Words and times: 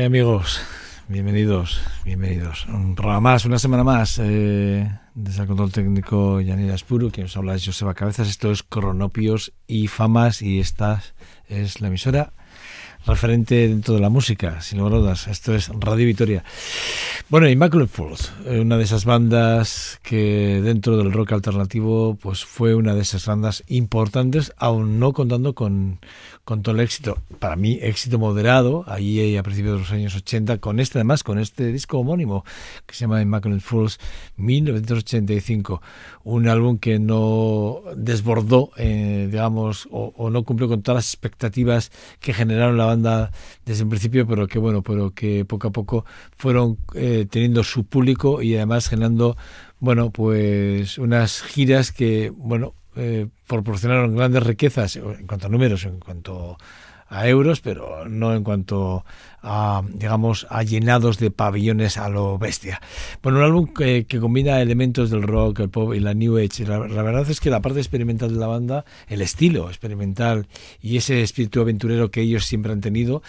¿Qué 0.00 0.04
hay, 0.04 0.06
amigos? 0.06 0.62
Bienvenidos, 1.08 1.78
bienvenidos. 2.06 2.64
Un 2.68 2.94
programa 2.94 3.20
más, 3.20 3.44
una 3.44 3.58
semana 3.58 3.84
más. 3.84 4.18
Eh, 4.18 4.90
desde 5.14 5.42
el 5.42 5.46
control 5.46 5.72
técnico 5.72 6.40
Yanira 6.40 6.74
Espuru, 6.74 7.10
quien 7.10 7.26
os 7.26 7.36
habla 7.36 7.54
es 7.54 7.66
Joseba 7.66 7.92
Cabezas. 7.92 8.26
Esto 8.26 8.50
es 8.50 8.62
Cronopios 8.62 9.52
y 9.66 9.88
Famas 9.88 10.40
y 10.40 10.58
esta 10.58 11.02
es 11.50 11.82
la 11.82 11.88
emisora 11.88 12.32
referente 13.06 13.68
dentro 13.68 13.94
de 13.94 14.00
la 14.00 14.10
música, 14.10 14.60
sin 14.60 14.78
lugar 14.78 14.94
a 14.94 14.98
dudas. 14.98 15.28
Esto 15.28 15.54
es 15.54 15.68
Radio 15.68 16.06
Vitoria. 16.06 16.44
Bueno, 17.28 17.48
Immaculate 17.48 17.90
Falls, 17.90 18.32
eh, 18.46 18.60
una 18.60 18.76
de 18.76 18.84
esas 18.84 19.04
bandas 19.04 20.00
que 20.02 20.60
dentro 20.62 20.96
del 20.96 21.12
rock 21.12 21.32
alternativo, 21.32 22.16
pues 22.20 22.44
fue 22.44 22.74
una 22.74 22.94
de 22.94 23.02
esas 23.02 23.26
bandas 23.26 23.62
importantes, 23.68 24.52
aún 24.56 24.98
no 24.98 25.12
contando 25.12 25.54
con, 25.54 26.00
con 26.50 26.62
todo 26.62 26.74
el 26.74 26.80
éxito, 26.80 27.16
para 27.38 27.54
mí 27.54 27.78
éxito 27.80 28.18
moderado, 28.18 28.82
ahí 28.88 29.36
a 29.36 29.42
principios 29.44 29.74
de 29.74 29.78
los 29.82 29.92
años 29.92 30.16
80, 30.16 30.58
con 30.58 30.80
este 30.80 30.98
además, 30.98 31.22
con 31.22 31.38
este 31.38 31.70
disco 31.70 32.00
homónimo 32.00 32.44
que 32.86 32.96
se 32.96 33.02
llama 33.02 33.22
Immaculate 33.22 33.60
Falls 33.60 34.00
1985, 34.36 35.80
un 36.24 36.48
álbum 36.48 36.78
que 36.78 36.98
no 36.98 37.82
desbordó, 37.94 38.72
eh, 38.78 39.28
digamos, 39.30 39.86
o, 39.92 40.28
no 40.28 40.42
cumplió 40.42 40.68
con 40.68 40.82
todas 40.82 40.96
las 40.96 41.14
expectativas 41.14 41.92
que 42.18 42.34
generaron 42.34 42.76
la 42.76 42.86
banda 42.86 43.30
desde 43.64 43.84
un 43.84 43.90
principio, 43.90 44.26
pero 44.26 44.48
que 44.48 44.58
bueno, 44.58 44.82
pero 44.82 45.12
que 45.12 45.44
poco 45.44 45.68
a 45.68 45.70
poco 45.70 46.04
fueron 46.36 46.78
eh, 46.96 47.28
teniendo 47.30 47.62
su 47.62 47.84
público 47.84 48.42
y 48.42 48.56
además 48.56 48.88
generando, 48.88 49.36
bueno, 49.78 50.10
pues 50.10 50.98
unas 50.98 51.42
giras 51.42 51.92
que, 51.92 52.30
bueno, 52.30 52.74
eh, 53.02 53.28
proporcionaron 53.46 54.14
grandes 54.14 54.42
riquezas 54.42 54.96
en 54.96 55.26
cuanto 55.26 55.46
a 55.46 55.48
números, 55.48 55.86
en 55.86 56.00
cuanto 56.00 56.58
a 57.08 57.26
euros, 57.26 57.62
pero 57.62 58.06
no 58.06 58.34
en 58.34 58.44
cuanto 58.44 59.06
a, 59.42 59.82
digamos, 59.88 60.46
a 60.50 60.62
llenados 60.62 61.18
de 61.18 61.30
pabellones 61.30 61.96
a 61.96 62.08
lo 62.08 62.38
bestia. 62.38 62.80
Bueno, 63.22 63.38
un 63.38 63.44
álbum 63.44 63.66
que, 63.72 64.06
combina 64.20 64.60
elementos 64.60 65.10
del 65.10 65.22
rock, 65.22 65.60
el 65.60 65.70
pop 65.70 65.94
y 65.94 66.00
la 66.00 66.14
new 66.14 66.36
age. 66.38 66.66
La, 66.66 66.78
verdad 66.78 67.28
es 67.28 67.40
que 67.40 67.50
la 67.50 67.60
parte 67.60 67.78
experimental 67.78 68.32
de 68.32 68.38
la 68.38 68.46
banda, 68.46 68.84
el 69.08 69.22
estilo 69.22 69.68
experimental 69.68 70.46
y 70.82 70.96
ese 70.96 71.22
espíritu 71.22 71.60
aventurero 71.60 72.10
que 72.10 72.20
ellos 72.22 72.44
siempre 72.44 72.72
han 72.72 72.80
tenido, 72.80 73.22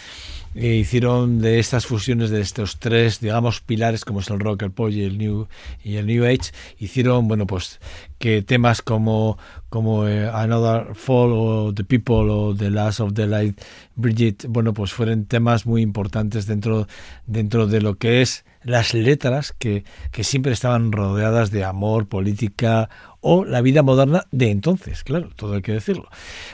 eh, 0.54 0.74
hicieron 0.74 1.40
de 1.40 1.58
estas 1.58 1.86
fusiones 1.86 2.30
de 2.30 2.40
estos 2.40 2.78
tres, 2.78 3.20
digamos, 3.20 3.60
pilares 3.60 4.04
como 4.04 4.20
es 4.20 4.28
el 4.28 4.40
rock, 4.40 4.62
el 4.62 4.70
pop 4.70 4.90
y 4.90 5.02
el 5.02 5.16
new 5.16 5.46
y 5.82 5.96
el 5.96 6.06
new 6.06 6.24
age, 6.24 6.52
hicieron, 6.78 7.26
bueno, 7.28 7.46
pues 7.46 7.80
que 8.18 8.42
temas 8.42 8.82
como 8.82 9.38
como 9.72 10.06
eh, 10.06 10.28
Another 10.28 10.94
Fall 10.94 11.32
o 11.32 11.72
The 11.74 11.84
People 11.84 12.30
o 12.30 12.54
The 12.54 12.70
Last 12.70 13.00
of 13.00 13.14
the 13.14 13.26
Light 13.26 13.58
Bridget, 13.96 14.44
bueno, 14.46 14.74
pues 14.74 14.92
fueron 14.92 15.24
temas 15.24 15.64
muy 15.64 15.80
importantes 15.80 16.01
dentro, 16.10 16.86
dentro 17.26 17.66
de 17.66 17.80
lo 17.80 17.96
que 17.96 18.22
es 18.22 18.44
las 18.64 18.94
letras 18.94 19.52
que, 19.58 19.84
que 20.10 20.24
siempre 20.24 20.52
estaban 20.52 20.92
rodeadas 20.92 21.50
de 21.50 21.64
amor, 21.64 22.06
política 22.06 22.88
o 23.20 23.44
la 23.44 23.60
vida 23.60 23.82
moderna 23.82 24.26
de 24.32 24.50
entonces, 24.50 25.04
claro, 25.04 25.30
todo 25.36 25.54
hay 25.54 25.62
que 25.62 25.72
decirlo. 25.72 26.08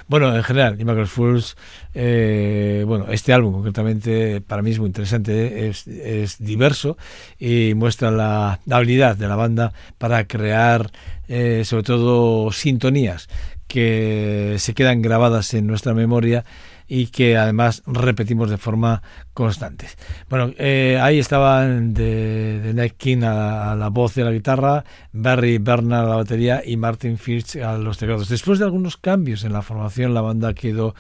Bueno, 0.06 0.36
en 0.36 0.42
general, 0.42 0.78
Immigrant 0.78 1.08
Fools, 1.08 1.56
eh, 1.94 2.84
bueno, 2.86 3.06
este 3.10 3.32
álbum 3.32 3.54
concretamente 3.54 4.42
para 4.42 4.60
mí 4.60 4.70
es 4.70 4.78
muy 4.78 4.88
interesante, 4.88 5.68
es, 5.68 5.86
es 5.86 6.38
diverso 6.38 6.98
y 7.38 7.72
muestra 7.74 8.10
la, 8.10 8.60
habilidad 8.70 9.16
de 9.16 9.28
la 9.28 9.36
banda 9.36 9.72
para 9.96 10.26
crear 10.26 10.90
eh, 11.26 11.62
sobre 11.64 11.84
todo 11.84 12.52
sintonías 12.52 13.28
que 13.66 14.56
se 14.58 14.74
quedan 14.74 15.00
grabadas 15.02 15.54
en 15.54 15.66
nuestra 15.66 15.94
memoria 15.94 16.44
y 16.88 17.08
que 17.08 17.36
además 17.36 17.82
repetimos 17.86 18.48
de 18.48 18.56
forma 18.56 19.02
constante. 19.34 19.86
Bueno, 20.30 20.52
eh, 20.56 20.98
ahí 21.00 21.18
estaban 21.18 21.92
de, 21.92 22.60
de 22.60 22.74
Nick 22.74 22.96
King 22.96 23.22
a, 23.22 23.76
la 23.76 23.88
voz 23.90 24.16
y 24.16 24.22
a 24.22 24.24
la 24.24 24.32
guitarra, 24.32 24.84
Barry 25.12 25.58
Bernard 25.58 26.06
a 26.06 26.08
la 26.08 26.16
batería 26.16 26.62
y 26.64 26.76
Martin 26.78 27.18
Fitch 27.18 27.56
a 27.56 27.76
los 27.76 27.98
teclados. 27.98 28.28
Después 28.28 28.58
de 28.58 28.64
algunos 28.64 28.96
cambios 28.96 29.44
en 29.44 29.52
la 29.52 29.62
formación, 29.62 30.14
la 30.14 30.22
banda 30.22 30.54
quedó 30.54 30.94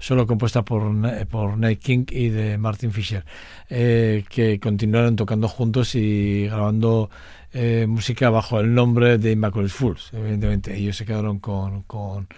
solo 0.00 0.26
compuesta 0.26 0.64
por, 0.64 0.82
por 1.28 1.58
Nick 1.58 1.78
King 1.78 2.04
y 2.10 2.30
de 2.30 2.58
Martin 2.58 2.90
Fisher, 2.90 3.24
eh, 3.68 4.24
que 4.28 4.58
continuaron 4.58 5.14
tocando 5.14 5.46
juntos 5.46 5.94
y 5.94 6.46
grabando 6.46 7.10
eh, 7.52 7.86
música 7.88 8.30
bajo 8.30 8.58
el 8.60 8.74
nombre 8.74 9.18
de 9.18 9.32
Immaculate 9.32 9.72
Fools. 9.72 10.10
Evidentemente, 10.12 10.76
ellos 10.76 10.96
se 10.96 11.04
quedaron 11.04 11.38
con, 11.38 11.82
con 11.82 12.28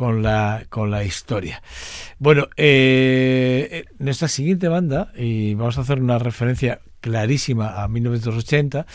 con 0.00 0.22
la, 0.22 0.64
con 0.70 0.90
la 0.90 1.04
historia. 1.04 1.62
Bueno, 2.18 2.48
eh, 2.56 3.84
nuestra 3.98 4.28
siguiente 4.28 4.66
banda, 4.66 5.12
y 5.14 5.52
vamos 5.52 5.76
a 5.76 5.82
hacer 5.82 6.00
una 6.00 6.18
referencia 6.18 6.80
clarísima 7.02 7.82
a 7.82 7.86
1980, 7.86 8.86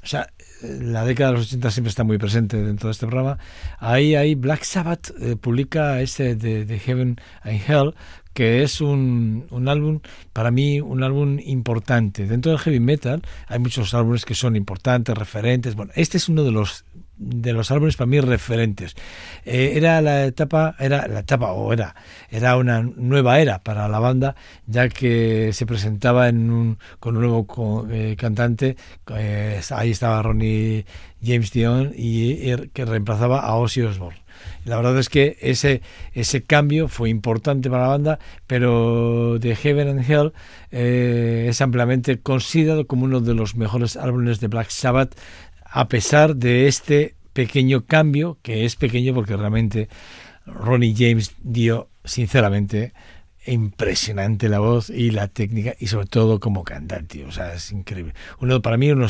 o 0.00 0.06
sea, 0.06 0.28
la 0.62 1.04
década 1.04 1.32
de 1.32 1.38
los 1.38 1.48
80 1.48 1.70
siempre 1.72 1.88
está 1.88 2.04
muy 2.04 2.18
presente 2.18 2.62
dentro 2.62 2.86
de 2.86 2.92
este 2.92 3.08
programa. 3.08 3.36
Ahí, 3.80 4.14
ahí 4.14 4.36
Black 4.36 4.62
Sabbath 4.62 5.10
eh, 5.20 5.34
publica 5.34 6.00
este 6.00 6.36
de, 6.36 6.64
de, 6.64 6.78
Heaven 6.78 7.16
and 7.42 7.60
Hell, 7.68 7.94
que 8.32 8.62
es 8.62 8.80
un, 8.80 9.48
un, 9.50 9.68
álbum, 9.68 10.02
para 10.32 10.52
mí, 10.52 10.80
un 10.80 11.02
álbum 11.02 11.40
importante. 11.44 12.28
Dentro 12.28 12.52
del 12.52 12.60
heavy 12.60 12.78
metal 12.78 13.22
hay 13.48 13.58
muchos 13.58 13.92
álbumes 13.92 14.24
que 14.24 14.36
son 14.36 14.54
importantes, 14.54 15.18
referentes. 15.18 15.74
Bueno, 15.74 15.90
este 15.96 16.16
es 16.16 16.28
uno 16.28 16.44
de 16.44 16.52
los 16.52 16.84
de 17.16 17.52
los 17.52 17.70
álbumes 17.70 17.96
para 17.96 18.06
mí 18.06 18.20
referentes. 18.20 18.94
Eh, 19.44 19.72
era 19.76 20.00
la 20.00 20.24
etapa, 20.24 20.74
era 20.78 21.06
la 21.06 21.20
etapa 21.20 21.52
o 21.52 21.72
era, 21.72 21.94
era 22.30 22.56
una 22.56 22.82
nueva 22.82 23.40
era 23.40 23.62
para 23.62 23.88
la 23.88 23.98
banda, 23.98 24.34
ya 24.66 24.88
que 24.88 25.50
se 25.52 25.66
presentaba 25.66 26.28
en 26.28 26.50
un, 26.50 26.78
con 27.00 27.16
un 27.16 27.22
nuevo 27.22 27.86
eh, 27.90 28.16
cantante, 28.18 28.76
eh, 29.14 29.60
ahí 29.70 29.90
estaba 29.90 30.22
Ronnie 30.22 30.84
James 31.22 31.52
Dion 31.52 31.92
y, 31.96 32.56
que 32.68 32.84
reemplazaba 32.84 33.40
a 33.40 33.54
Ozzy 33.56 33.82
Osbourne. 33.82 34.22
La 34.64 34.76
verdad 34.76 34.98
es 34.98 35.08
que 35.08 35.38
ese, 35.40 35.80
ese 36.12 36.42
cambio 36.42 36.88
fue 36.88 37.08
importante 37.08 37.70
para 37.70 37.84
la 37.84 37.88
banda, 37.88 38.18
pero 38.46 39.38
The 39.40 39.56
Heaven 39.56 39.88
and 39.88 40.10
Hell 40.10 40.32
es 40.70 41.60
ampliamente 41.60 42.18
considerado 42.18 42.86
como 42.86 43.04
uno 43.04 43.20
de 43.20 43.34
los 43.34 43.54
mejores 43.54 43.96
álbumes 43.96 44.40
de 44.40 44.48
Black 44.48 44.70
Sabbath 44.70 45.14
a 45.76 45.88
pesar 45.88 46.36
de 46.36 46.68
este 46.68 47.16
pequeño 47.32 47.84
cambio, 47.84 48.38
que 48.42 48.64
es 48.64 48.76
pequeño 48.76 49.12
porque 49.12 49.36
realmente 49.36 49.88
Ronnie 50.46 50.94
James 50.96 51.34
dio, 51.42 51.88
sinceramente, 52.04 52.92
impresionante 53.44 54.48
la 54.48 54.60
voz 54.60 54.88
y 54.88 55.10
la 55.10 55.26
técnica 55.26 55.74
y 55.80 55.88
sobre 55.88 56.06
todo 56.06 56.38
como 56.38 56.62
cantante, 56.62 57.24
o 57.24 57.32
sea, 57.32 57.54
es 57.54 57.72
increíble. 57.72 58.14
Uno 58.38 58.62
para 58.62 58.76
mí 58.76 58.88
uno, 58.92 59.08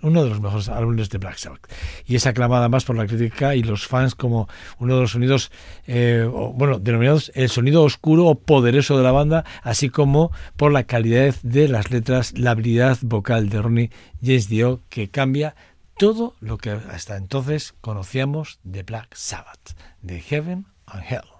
uno 0.00 0.24
de 0.24 0.30
los 0.30 0.40
mejores 0.40 0.70
álbumes 0.70 1.10
de 1.10 1.18
Black 1.18 1.36
Sabbath 1.36 1.70
y 2.06 2.16
es 2.16 2.26
aclamada 2.26 2.70
más 2.70 2.86
por 2.86 2.96
la 2.96 3.06
crítica 3.06 3.54
y 3.54 3.62
los 3.62 3.86
fans 3.86 4.14
como 4.14 4.48
uno 4.78 4.94
de 4.94 5.02
los 5.02 5.10
sonidos, 5.10 5.52
eh, 5.86 6.26
bueno, 6.54 6.78
denominados 6.78 7.30
el 7.34 7.50
sonido 7.50 7.82
oscuro 7.82 8.24
o 8.24 8.36
poderoso 8.36 8.96
de 8.96 9.04
la 9.04 9.12
banda, 9.12 9.44
así 9.62 9.90
como 9.90 10.32
por 10.56 10.72
la 10.72 10.84
calidad 10.84 11.34
de 11.42 11.68
las 11.68 11.90
letras, 11.90 12.32
la 12.38 12.52
habilidad 12.52 12.96
vocal 13.02 13.50
de 13.50 13.60
Ronnie 13.60 13.90
James 14.22 14.48
Dio 14.48 14.80
que 14.88 15.10
cambia 15.10 15.54
todo 15.98 16.34
lo 16.40 16.58
que 16.58 16.70
hasta 16.70 17.16
entonces 17.16 17.74
conocíamos 17.80 18.60
de 18.62 18.82
Black 18.82 19.14
Sabbath, 19.14 19.76
de 20.02 20.20
Heaven 20.20 20.66
and 20.86 21.04
Hell. 21.08 21.35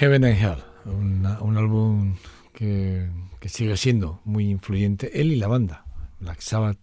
Heaven 0.00 0.24
and 0.24 0.34
Hell, 0.34 0.62
un 0.86 1.58
álbum 1.58 2.16
que, 2.54 3.10
sigue 3.44 3.76
siendo 3.76 4.22
muy 4.24 4.48
influyente, 4.48 5.20
él 5.20 5.30
y 5.30 5.36
la 5.36 5.46
banda, 5.46 5.84
Black 6.20 6.40
Sabbath, 6.40 6.78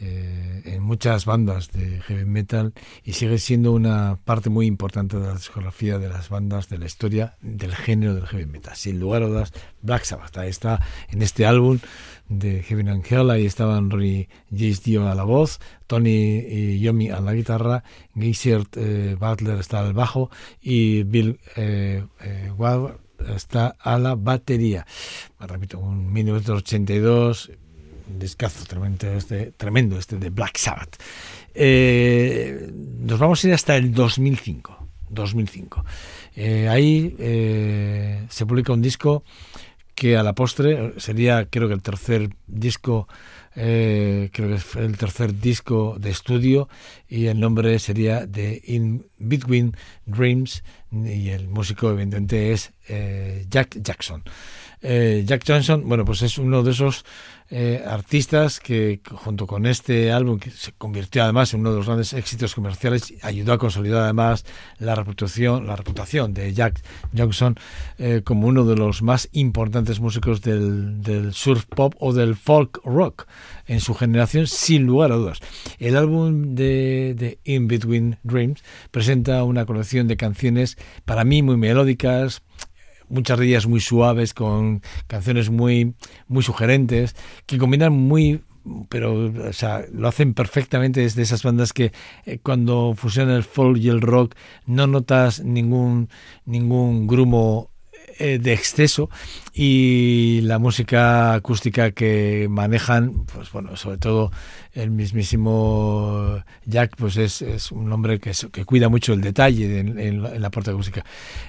eh, 0.00 0.31
muchas 0.92 1.24
bandas 1.24 1.72
de 1.72 2.02
heavy 2.02 2.26
metal 2.26 2.74
y 3.02 3.14
sigue 3.14 3.38
siendo 3.38 3.72
una 3.72 4.18
parte 4.26 4.50
muy 4.50 4.66
importante 4.66 5.18
de 5.18 5.26
la 5.26 5.32
discografía 5.32 5.96
de 5.96 6.10
las 6.10 6.28
bandas 6.28 6.68
de 6.68 6.76
la 6.76 6.84
historia 6.84 7.38
del 7.40 7.74
género 7.74 8.14
del 8.14 8.26
heavy 8.26 8.44
metal. 8.44 8.76
Sin 8.76 9.00
lugar 9.00 9.22
a 9.22 9.26
dudas, 9.26 9.54
Black 9.80 10.04
Sabbath. 10.04 10.36
Ahí 10.36 10.50
está 10.50 10.86
en 11.08 11.22
este 11.22 11.46
álbum 11.46 11.78
de 12.28 12.62
Heaven 12.62 12.90
and 12.90 13.06
Hell, 13.10 13.30
ahí 13.30 13.46
estaban 13.46 13.90
Ronnie 13.90 14.28
Jace 14.50 14.82
Dio 14.84 15.08
a 15.08 15.14
la 15.14 15.24
voz, 15.24 15.60
Tony 15.86 16.40
y 16.46 16.80
Yomi 16.80 17.08
a 17.08 17.20
la 17.20 17.32
guitarra, 17.32 17.84
Geisert 18.14 18.76
eh, 18.76 19.16
Butler 19.18 19.60
está 19.60 19.80
al 19.80 19.94
bajo 19.94 20.30
y 20.60 21.04
Bill 21.04 21.40
eh, 21.56 22.04
eh 22.20 22.52
está 23.34 23.76
a 23.80 23.98
la 23.98 24.14
batería. 24.14 24.86
repito, 25.40 25.78
un 25.78 26.12
1982 26.12 27.48
un 27.48 27.71
discazo 28.18 28.64
tremendo 28.64 29.12
este, 29.12 29.52
tremendo 29.52 29.98
este 29.98 30.16
de 30.16 30.30
Black 30.30 30.56
Sabbath. 30.56 30.96
Eh, 31.54 32.70
nos 32.72 33.18
vamos 33.18 33.42
a 33.42 33.48
ir 33.48 33.54
hasta 33.54 33.76
el 33.76 33.92
2005. 33.92 34.88
2005. 35.10 35.84
Eh, 36.36 36.68
ahí 36.68 37.14
eh, 37.18 38.24
se 38.30 38.46
publica 38.46 38.72
un 38.72 38.80
disco 38.80 39.24
que 39.94 40.16
a 40.16 40.22
la 40.22 40.34
postre 40.34 40.94
sería 40.98 41.46
creo 41.50 41.68
que 41.68 41.74
el 41.74 41.82
tercer 41.82 42.30
disco 42.46 43.08
creo 43.54 44.30
que 44.30 44.54
es 44.54 44.76
el 44.76 44.96
tercer 44.96 45.38
disco 45.38 45.96
de 45.98 46.08
estudio 46.08 46.70
y 47.06 47.26
el 47.26 47.38
nombre 47.38 47.78
sería 47.78 48.24
de 48.24 48.62
In 48.64 49.04
Between 49.18 49.76
Dreams 50.06 50.64
y 50.90 51.28
el 51.28 51.48
músico 51.48 51.90
evidentemente 51.90 52.52
es 52.52 52.72
Jack 53.50 53.76
Jackson. 53.82 54.24
Jack 54.82 55.44
Johnson, 55.46 55.84
bueno, 55.86 56.04
pues 56.04 56.22
es 56.22 56.38
uno 56.38 56.62
de 56.62 56.72
esos 56.72 57.04
eh, 57.54 57.84
artistas 57.86 58.60
que 58.60 59.00
junto 59.04 59.46
con 59.46 59.66
este 59.66 60.10
álbum 60.10 60.38
que 60.38 60.50
se 60.50 60.72
convirtió 60.72 61.22
además 61.22 61.52
en 61.52 61.60
uno 61.60 61.72
de 61.72 61.76
los 61.76 61.86
grandes 61.86 62.14
éxitos 62.14 62.54
comerciales 62.54 63.12
ayudó 63.20 63.52
a 63.52 63.58
consolidar 63.58 64.04
además 64.04 64.46
la 64.78 64.94
reputación 64.94 65.66
la 65.66 65.76
reputación 65.76 66.32
de 66.32 66.54
Jack 66.54 66.82
Johnson 67.14 67.56
eh, 67.98 68.22
como 68.24 68.46
uno 68.46 68.64
de 68.64 68.74
los 68.76 69.02
más 69.02 69.28
importantes 69.32 70.00
músicos 70.00 70.40
del, 70.40 71.02
del, 71.02 71.34
surf 71.34 71.66
pop 71.66 71.94
o 71.98 72.14
del 72.14 72.36
folk 72.36 72.80
rock 72.86 73.26
en 73.66 73.80
su 73.80 73.92
generación 73.92 74.46
sin 74.46 74.84
lugar 74.84 75.12
a 75.12 75.16
dudas. 75.16 75.40
El 75.78 75.98
álbum 75.98 76.54
de, 76.54 77.14
de 77.18 77.38
In 77.44 77.68
Between 77.68 78.16
Dreams 78.22 78.64
presenta 78.90 79.44
una 79.44 79.66
colección 79.66 80.08
de 80.08 80.16
canciones 80.16 80.78
para 81.04 81.24
mí 81.24 81.42
muy 81.42 81.58
melódicas 81.58 82.42
muchas 83.12 83.38
de 83.38 83.60
muy 83.68 83.80
suaves, 83.80 84.34
con 84.34 84.82
canciones 85.06 85.50
muy, 85.50 85.94
muy 86.26 86.42
sugerentes, 86.42 87.14
que 87.46 87.58
combinan 87.58 87.92
muy 87.92 88.42
pero 88.88 89.32
o 89.48 89.52
sea, 89.52 89.84
lo 89.92 90.06
hacen 90.08 90.34
perfectamente. 90.34 91.00
Desde 91.00 91.22
esas 91.22 91.42
bandas 91.42 91.72
que 91.72 91.92
eh, 92.26 92.38
cuando 92.42 92.94
fusionan 92.96 93.34
el 93.34 93.42
folk 93.42 93.78
y 93.78 93.88
el 93.88 94.00
rock 94.00 94.36
no 94.66 94.86
notas 94.86 95.42
ningún 95.42 96.08
ningún 96.44 97.08
grumo 97.08 97.72
eh, 98.18 98.38
de 98.38 98.52
exceso. 98.52 99.10
Y 99.52 100.40
la 100.42 100.58
música 100.58 101.34
acústica 101.34 101.92
que 101.92 102.46
manejan, 102.50 103.24
pues 103.26 103.50
bueno, 103.52 103.76
sobre 103.76 103.98
todo 103.98 104.30
el 104.74 104.90
mismísimo 104.90 106.42
Jack, 106.64 106.96
pues 106.96 107.16
es, 107.16 107.42
es 107.42 107.70
un 107.72 107.92
hombre 107.92 108.18
que, 108.18 108.32
que, 108.50 108.64
cuida 108.64 108.88
mucho 108.88 109.12
el 109.12 109.20
detalle 109.20 109.80
en, 109.80 110.22
la 110.22 110.50
parte 110.50 110.70
acústica. 110.70 111.04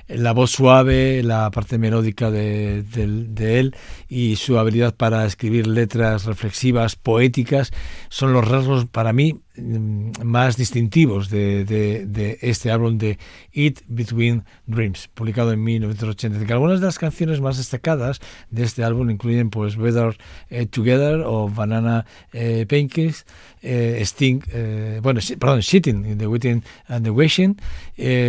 La 0.08 0.34
voz 0.34 0.52
suave, 0.52 1.24
la 1.24 1.50
parte 1.52 1.78
melódica 1.78 2.32
de, 2.32 2.84
de, 2.84 3.60
él 3.60 3.76
y 4.10 4.36
su 4.36 4.60
habilidad 4.60 4.94
para 4.96 5.26
escribir 5.26 5.68
letras 5.68 6.26
reflexivas, 6.26 6.96
poéticas, 6.96 7.72
son 8.10 8.34
los 8.34 8.48
rasgos 8.48 8.86
para 8.88 9.14
mí 9.14 9.40
mm, 9.56 10.24
más 10.24 10.58
distintivos 10.58 11.30
de, 11.30 11.64
de, 11.64 12.40
este 12.42 12.72
álbum 12.72 12.98
de 12.98 13.18
It 13.54 13.82
Between 13.88 14.44
Dreams, 14.66 15.10
publicado 15.14 15.54
en 15.54 15.64
1985. 15.64 16.52
Algunas 16.52 16.82
de 16.82 16.88
las 16.88 17.00
canciones 17.00 17.40
más 17.40 17.58
destacadas 17.58 18.20
de 18.50 18.64
este 18.64 18.84
álbum 18.84 19.10
incluyen 19.10 19.50
pues 19.50 19.78
Better 19.78 20.18
eh, 20.50 20.66
Together 20.66 21.22
o 21.26 21.48
Banana 21.48 22.06
eh, 22.34 22.66
Eh, 23.62 24.00
Sting, 24.02 24.42
eh, 24.52 25.00
bueno, 25.02 25.20
perdón, 25.40 25.62
The 25.62 26.28
Waiting 26.28 26.64
and 26.88 27.04
the 27.04 27.10
Wishing. 27.10 27.58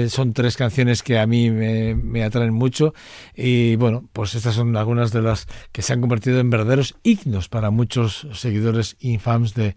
son 0.08 0.32
tres 0.32 0.56
canciones 0.56 1.02
que 1.02 1.18
a 1.18 1.26
mí 1.26 1.50
me, 1.50 1.94
me, 1.94 2.22
atraen 2.22 2.54
mucho 2.54 2.94
y 3.34 3.76
bueno, 3.76 4.04
pues 4.12 4.34
estas 4.34 4.54
son 4.54 4.76
algunas 4.76 5.12
de 5.12 5.22
las 5.22 5.46
que 5.72 5.82
se 5.82 5.92
han 5.92 6.00
convertido 6.00 6.40
en 6.40 6.50
verdaderos 6.50 6.94
himnos 7.02 7.48
para 7.48 7.70
muchos 7.70 8.26
seguidores 8.32 8.96
infams 9.00 9.54
de 9.54 9.74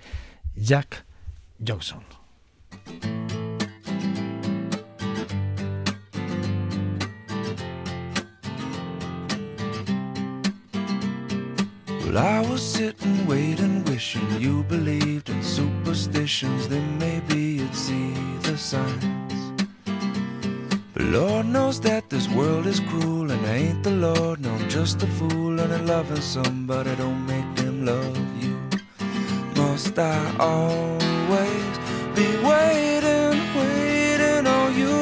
Jack 0.56 1.06
Johnson. 1.65 2.04
Well, 12.17 12.25
I 12.25 12.49
was 12.49 12.63
sitting, 12.63 13.27
waiting, 13.27 13.84
wishing 13.86 14.27
you 14.41 14.63
believed 14.63 15.30
in 15.30 15.43
superstitions. 15.43 16.67
Then 16.67 16.97
maybe 16.97 17.39
you'd 17.60 17.75
see 17.75 18.12
the 18.41 18.58
signs. 18.58 19.53
But 20.95 21.03
Lord 21.03 21.45
knows 21.45 21.80
that 21.82 22.10
this 22.10 22.27
world 22.30 22.65
is 22.65 22.80
cruel, 22.80 23.30
and 23.30 23.45
I 23.45 23.58
ain't 23.65 23.84
the 23.84 23.91
Lord. 23.91 24.39
No, 24.39 24.49
I'm 24.51 24.67
just 24.67 25.03
a 25.03 25.08
fool, 25.19 25.60
and 25.60 25.71
I'm 25.71 25.86
loving 25.86 26.21
somebody 26.21 26.95
don't 26.95 27.23
make 27.27 27.56
them 27.56 27.86
love 27.86 28.17
you. 28.43 28.58
Must 29.56 29.99
I 29.99 30.19
always 30.39 31.73
be 32.15 32.30
waiting, 32.49 33.38
waiting 33.60 34.47
on 34.47 34.69
you? 34.82 34.97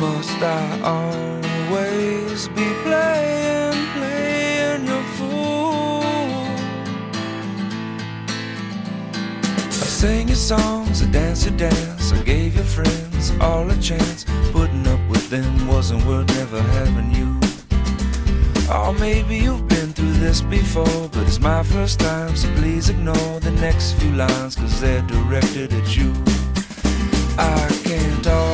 Must 0.00 0.42
I 0.42 0.80
always 0.80 1.43
your 10.34 10.58
songs, 10.58 11.00
I 11.00 11.06
danced 11.12 11.46
your 11.46 11.56
dance, 11.56 12.12
I 12.12 12.20
gave 12.24 12.56
your 12.56 12.64
friends 12.64 13.30
all 13.40 13.70
a 13.70 13.76
chance. 13.76 14.24
Putting 14.50 14.84
up 14.88 14.98
with 15.08 15.30
them 15.30 15.68
wasn't 15.68 16.04
worth 16.06 16.26
never 16.34 16.60
having 16.60 17.12
you. 17.14 17.38
Or 18.68 18.92
maybe 18.94 19.36
you've 19.36 19.68
been 19.68 19.92
through 19.92 20.14
this 20.14 20.40
before, 20.40 21.08
but 21.12 21.22
it's 21.28 21.38
my 21.38 21.62
first 21.62 22.00
time, 22.00 22.34
so 22.34 22.48
please 22.56 22.88
ignore 22.88 23.38
the 23.38 23.52
next 23.60 23.92
few 23.92 24.10
lines, 24.10 24.56
cause 24.56 24.80
they're 24.80 25.02
directed 25.02 25.72
at 25.72 25.96
you. 25.96 26.12
I 27.38 27.68
can't 27.84 28.26
always 28.26 28.53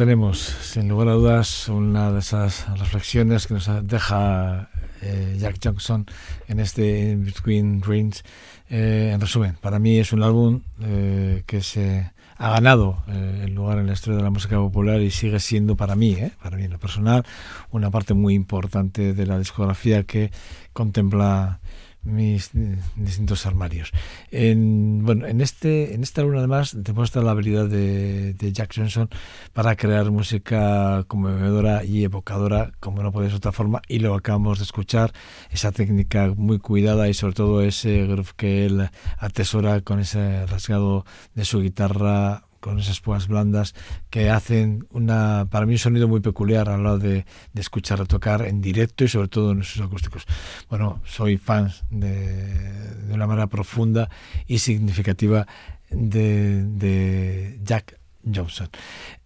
tenemos, 0.00 0.38
sin 0.38 0.88
lugar 0.88 1.08
a 1.08 1.12
dudas, 1.12 1.68
una 1.68 2.10
de 2.10 2.20
esas 2.20 2.66
reflexiones 2.78 3.46
que 3.46 3.52
nos 3.52 3.68
deja 3.86 4.70
eh, 5.02 5.36
Jack 5.38 5.58
Johnson 5.62 6.06
en 6.48 6.58
este 6.58 7.10
In 7.10 7.26
Between 7.26 7.80
Dreams. 7.80 8.24
Eh, 8.70 9.10
en 9.12 9.20
resumen, 9.20 9.58
para 9.60 9.78
mí 9.78 9.98
es 9.98 10.14
un 10.14 10.22
álbum 10.22 10.62
eh, 10.80 11.42
que 11.44 11.60
se 11.60 12.12
ha 12.38 12.48
ganado 12.48 13.04
el 13.08 13.52
lugar 13.52 13.76
en 13.76 13.88
la 13.88 13.92
historia 13.92 14.16
de 14.16 14.22
la 14.22 14.30
música 14.30 14.56
popular 14.56 15.02
y 15.02 15.10
sigue 15.10 15.38
siendo 15.38 15.76
para 15.76 15.94
mí, 15.96 16.16
para 16.42 16.56
mí 16.56 16.64
en 16.64 16.70
lo 16.70 16.78
personal, 16.78 17.26
una 17.70 17.90
parte 17.90 18.14
muy 18.14 18.32
importante 18.32 19.12
de 19.12 19.26
la 19.26 19.38
discografía 19.38 20.04
que 20.04 20.30
contempla 20.72 21.59
mis 22.02 22.50
distintos 22.96 23.46
armarios. 23.46 23.92
En, 24.30 25.04
bueno, 25.04 25.26
en 25.26 25.40
este, 25.40 25.94
en 25.94 26.02
esta 26.02 26.22
luna 26.22 26.38
además 26.38 26.74
demuestra 26.76 27.22
la 27.22 27.32
habilidad 27.32 27.66
de, 27.66 28.34
de, 28.34 28.52
Jack 28.52 28.72
Johnson 28.74 29.08
para 29.52 29.76
crear 29.76 30.10
música 30.10 31.04
conmovedora 31.06 31.84
y 31.84 32.04
evocadora, 32.04 32.72
como 32.80 33.02
no 33.02 33.12
puede 33.12 33.28
de 33.28 33.34
otra 33.34 33.52
forma, 33.52 33.82
y 33.88 33.98
lo 33.98 34.14
acabamos 34.14 34.58
de 34.58 34.64
escuchar, 34.64 35.12
esa 35.50 35.72
técnica 35.72 36.32
muy 36.36 36.58
cuidada 36.58 37.08
y 37.08 37.14
sobre 37.14 37.34
todo 37.34 37.62
ese 37.62 38.06
groove 38.06 38.32
que 38.36 38.66
él 38.66 38.88
atesora 39.18 39.80
con 39.82 40.00
ese 40.00 40.46
rasgado 40.46 41.04
de 41.34 41.44
su 41.44 41.60
guitarra 41.60 42.44
con 42.60 42.78
esas 42.78 43.00
púas 43.00 43.26
blandas 43.26 43.74
que 44.10 44.30
hacen 44.30 44.86
una 44.90 45.46
para 45.50 45.66
mí 45.66 45.72
un 45.72 45.78
sonido 45.78 46.08
muy 46.08 46.20
peculiar 46.20 46.68
a 46.68 46.76
la 46.76 46.92
hora 46.92 46.98
de, 46.98 47.24
de 47.52 47.60
escuchar 47.60 48.06
tocar 48.06 48.42
en 48.42 48.60
directo 48.60 49.04
y 49.04 49.08
sobre 49.08 49.28
todo 49.28 49.52
en 49.52 49.62
sus 49.64 49.82
acústicos. 49.82 50.26
Bueno, 50.68 51.00
soy 51.04 51.38
fan 51.38 51.72
de, 51.90 52.62
de 53.06 53.14
una 53.14 53.26
manera 53.26 53.46
profunda 53.46 54.10
y 54.46 54.58
significativa 54.58 55.46
de, 55.90 56.64
de 56.64 57.58
Jack 57.64 57.98
Johnson. 58.32 58.68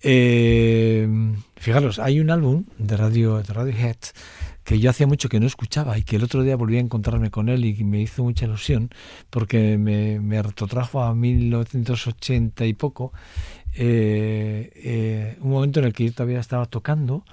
Eh, 0.02 1.06
fijaros, 1.56 1.98
hay 1.98 2.20
un 2.20 2.30
álbum 2.30 2.64
de 2.78 2.96
radio 2.96 3.42
de 3.42 3.52
Radiohead 3.52 3.96
que 4.64 4.80
yo 4.80 4.90
hacía 4.90 5.06
mucho 5.06 5.28
que 5.28 5.40
no 5.40 5.46
escuchaba 5.46 5.98
y 5.98 6.02
que 6.02 6.16
el 6.16 6.24
otro 6.24 6.42
día 6.42 6.56
volví 6.56 6.78
a 6.78 6.80
encontrarme 6.80 7.30
con 7.30 7.48
él 7.48 7.64
y 7.64 7.84
me 7.84 8.00
hizo 8.00 8.24
mucha 8.24 8.46
ilusión 8.46 8.90
porque 9.30 9.78
me, 9.78 10.20
me 10.20 10.42
retrotrajo 10.42 11.02
a 11.02 11.14
1980 11.14 12.64
y 12.64 12.74
poco, 12.74 13.12
eh, 13.74 14.70
eh, 14.74 15.36
un 15.40 15.50
momento 15.50 15.80
en 15.80 15.86
el 15.86 15.92
que 15.92 16.04
yo 16.06 16.12
todavía 16.12 16.40
estaba 16.40 16.66
tocando 16.66 17.24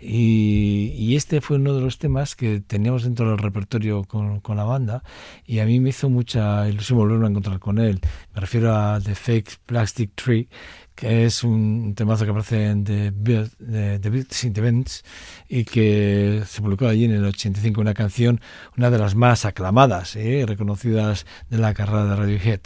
y, 0.00 1.16
este 1.16 1.40
fue 1.40 1.56
uno 1.56 1.74
de 1.74 1.80
los 1.80 1.98
temas 1.98 2.36
que 2.36 2.60
teníamos 2.60 3.02
dentro 3.02 3.30
del 3.30 3.38
repertorio 3.38 4.04
con, 4.04 4.38
con, 4.38 4.56
la 4.56 4.62
banda 4.62 5.02
y 5.44 5.58
a 5.58 5.66
mí 5.66 5.80
me 5.80 5.88
hizo 5.90 6.08
mucha 6.08 6.68
ilusión 6.68 6.98
volverme 6.98 7.26
a 7.26 7.30
encontrar 7.30 7.58
con 7.58 7.80
él. 7.80 8.00
Me 8.32 8.40
refiero 8.40 8.76
a 8.76 9.00
The 9.00 9.16
Fake 9.16 9.58
Plastic 9.66 10.12
Tree, 10.14 10.48
que 10.98 11.26
es 11.26 11.44
un 11.44 11.94
temazo 11.94 12.24
que 12.24 12.32
aparece 12.32 12.70
en 12.70 12.82
The, 12.82 13.12
Beat, 13.12 13.52
in 14.42 14.52
the 14.52 14.84
y 15.48 15.64
que 15.64 16.42
se 16.44 16.60
publicó 16.60 16.88
allí 16.88 17.04
en 17.04 17.12
el 17.12 17.24
85, 17.24 17.80
una 17.80 17.94
canción, 17.94 18.40
una 18.76 18.90
de 18.90 18.98
las 18.98 19.14
más 19.14 19.44
aclamadas 19.44 20.16
y 20.16 20.40
¿eh? 20.40 20.44
reconocidas 20.44 21.24
de 21.50 21.58
la 21.58 21.72
carrera 21.72 22.04
de 22.04 22.16
Radiohead. 22.16 22.60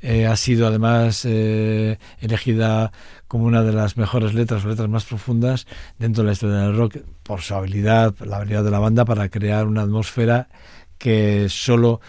Eh, 0.00 0.26
ha 0.26 0.36
sido 0.36 0.68
además 0.68 1.24
eh, 1.24 1.98
elegida 2.20 2.92
como 3.26 3.46
una 3.46 3.64
de 3.64 3.72
las 3.72 3.96
mejores 3.96 4.32
letras 4.32 4.64
o 4.64 4.68
letras 4.68 4.88
más 4.88 5.04
profundas 5.04 5.66
dentro 5.98 6.22
de 6.22 6.28
la 6.28 6.32
historia 6.34 6.58
del 6.58 6.76
rock 6.76 6.98
por 7.24 7.40
su 7.40 7.56
habilidad, 7.56 8.14
la 8.20 8.36
habilidad 8.36 8.62
de 8.62 8.70
la 8.70 8.78
banda 8.78 9.04
para 9.04 9.28
crear 9.28 9.66
una 9.66 9.82
atmósfera 9.82 10.48
que 10.98 11.48
solo 11.48 12.00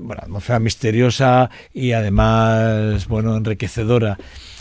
bueno, 0.00 0.22
atmósfera 0.22 0.60
misteriosa 0.60 1.50
y 1.72 1.92
además, 1.92 3.08
bueno, 3.08 3.36
enriquecedora. 3.36 4.18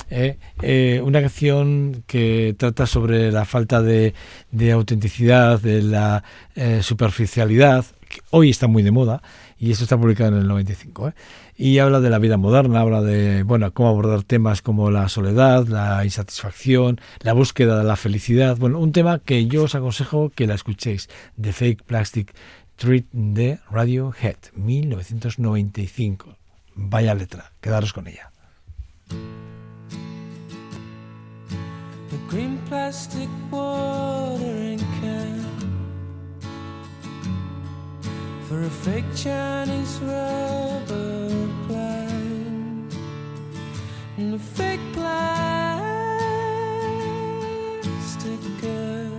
¿Eh? 0.10 0.38
Eh, 0.62 1.02
una 1.04 1.22
canción 1.22 2.04
que 2.08 2.56
trata 2.58 2.86
sobre 2.86 3.32
la 3.32 3.46
falta 3.46 3.82
de, 3.82 4.14
de 4.52 4.72
autenticidad, 4.72 5.60
de 5.60 5.82
la 5.82 6.24
eh, 6.56 6.82
superficialidad, 6.82 7.86
que 8.08 8.20
hoy 8.32 8.50
está 8.50 8.68
muy 8.68 8.84
de 8.84 8.92
moda, 8.92 9.22
y 9.58 9.72
esto 9.72 9.84
está 9.84 9.98
publicado 9.98 10.32
en 10.32 10.42
el 10.42 10.48
95. 10.48 11.10
¿eh? 11.10 11.14
Y 11.58 11.80
habla 11.80 12.02
de 12.02 12.10
la 12.10 12.20
vida 12.20 12.38
moderna, 12.38 12.82
habla 12.82 13.02
de 13.02 13.44
bueno, 13.44 13.74
cómo 13.74 13.90
abordar 13.90 14.24
temas 14.24 14.62
como 14.62 14.92
la 14.92 15.08
soledad, 15.08 15.68
la 15.68 16.04
insatisfacción, 16.04 17.00
la 17.22 17.34
búsqueda 17.34 17.78
de 17.78 17.86
la 17.86 17.96
felicidad. 17.96 18.58
Bueno, 18.58 18.80
un 18.80 18.92
tema 18.92 19.20
que 19.20 19.48
yo 19.48 19.64
os 19.64 19.76
aconsejo 19.76 20.30
que 20.30 20.48
la 20.48 20.56
escuchéis, 20.56 21.10
The 21.40 21.54
Fake 21.54 21.84
Plastic 21.84 22.34
Treat 22.76 23.06
de 23.12 23.60
Radiohead, 23.72 24.38
1995. 24.54 26.38
Vaya 26.76 27.16
letra, 27.16 27.54
quedaros 27.62 27.94
con 27.94 28.08
ella. 28.08 28.32
Green 32.28 32.58
plastic 32.66 33.30
watering 33.52 34.80
can 35.00 35.46
for 38.48 38.64
a 38.64 38.70
fake 38.70 39.06
Chinese 39.16 40.00
rubber 40.00 41.30
plant 41.68 42.96
and 44.18 44.34
a 44.34 44.40
fake 44.40 44.80
plastic 44.94 45.22
girl. 48.62 49.12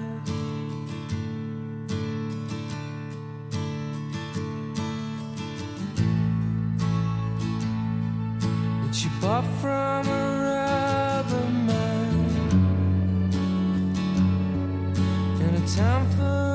that 8.83 8.95
she 8.95 9.09
bought 9.21 9.45
from 9.61 10.09
a 10.09 10.76
in 15.67 15.81
a 15.81 16.46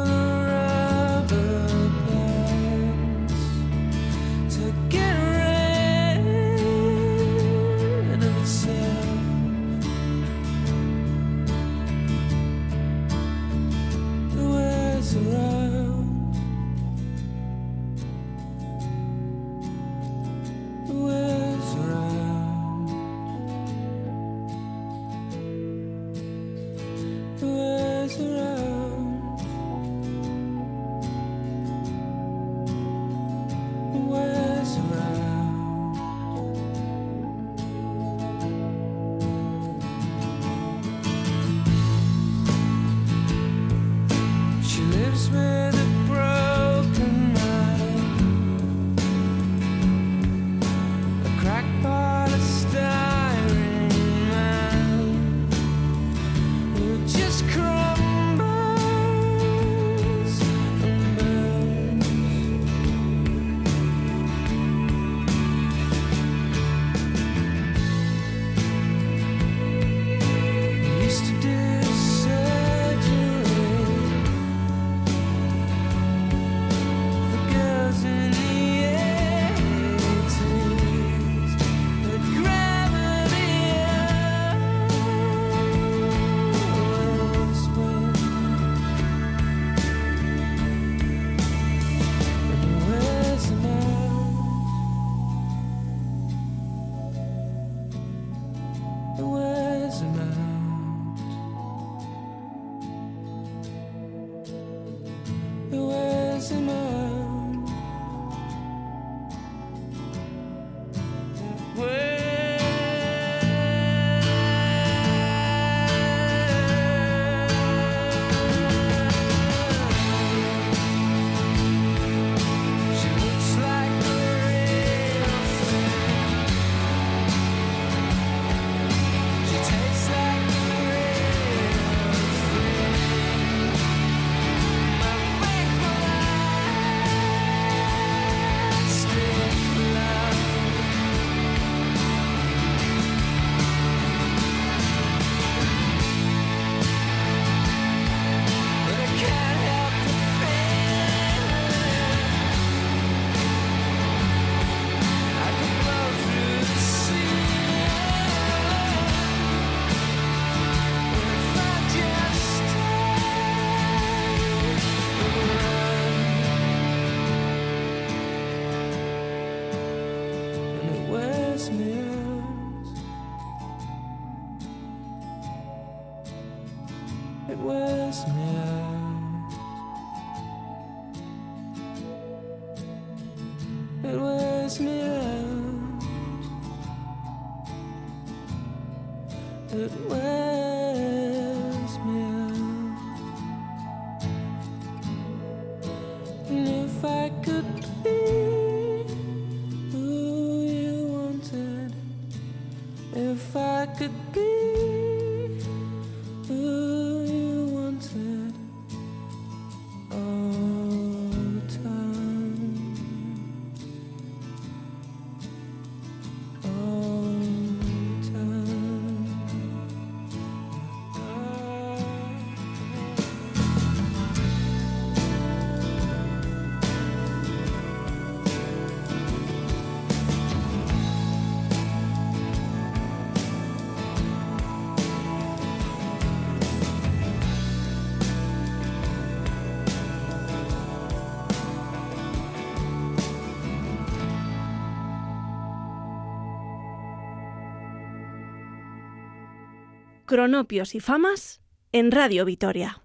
Cronopios 250.31 250.95
y 250.95 251.01
Famas 251.01 251.59
en 251.91 252.09
Radio 252.09 252.45
Vitoria. 252.45 253.01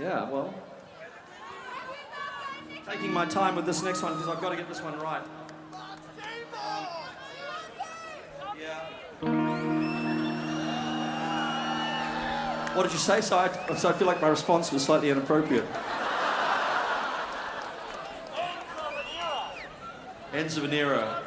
Yeah, 0.00 0.26
well. 0.30 0.54
Taking 2.88 3.12
my 3.12 3.26
time 3.26 3.56
with 3.56 3.66
this 3.66 3.82
next 3.82 4.02
one 4.02 4.14
because 4.14 4.34
I've 4.34 4.40
got 4.40 4.48
to 4.48 4.56
get 4.56 4.70
this 4.70 4.80
one 4.80 4.98
right. 5.00 5.20
Yeah. 8.58 8.88
What 12.74 12.84
did 12.84 12.92
you 12.92 12.98
say? 12.98 13.20
So 13.20 13.36
I, 13.36 13.50
so 13.76 13.90
I 13.90 13.92
feel 13.92 14.06
like 14.06 14.22
my 14.22 14.28
response 14.28 14.72
was 14.72 14.82
slightly 14.82 15.10
inappropriate. 15.10 15.66
Ends 20.32 20.56
of 20.56 20.64
an 20.64 20.72
era. 20.72 21.22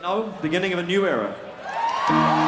No, 0.00 0.32
beginning 0.40 0.72
of 0.72 0.78
a 0.78 0.82
new 0.82 1.06
era. 1.06 1.36
Bye. 2.08 2.47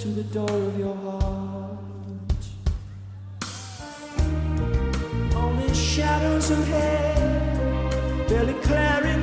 to 0.00 0.08
the 0.08 0.22
door 0.22 0.48
of 0.48 0.78
your 0.78 0.94
heart. 0.94 1.76
Only 5.36 5.74
shadows 5.74 6.50
of 6.50 6.66
hair, 6.68 8.26
barely 8.26 8.54
clearing. 8.62 9.19